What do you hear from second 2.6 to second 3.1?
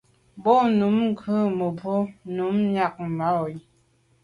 miag